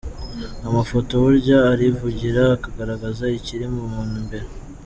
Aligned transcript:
Amafoto 0.67 1.11
burya 1.23 1.57
arivugira, 1.73 2.41
akagaragaza 2.55 3.23
ikiri 3.37 3.65
mu 3.75 3.83
muntu 3.93 4.13
imbere. 4.21 4.47